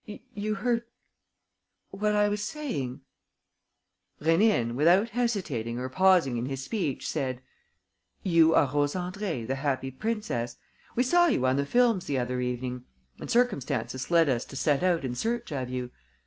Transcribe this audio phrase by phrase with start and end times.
[0.33, 0.81] You heard
[1.91, 3.01] what I was saying...?"
[4.19, 7.39] Rénine, without hesitating or pausing in his speech, said:
[8.23, 10.57] "You are Rose Andrée, the Happy Princess.
[10.95, 12.83] We saw you on the films the other evening;
[13.19, 15.91] and circumstances led us to set out in search of you